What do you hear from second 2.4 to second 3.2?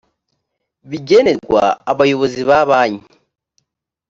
ba banki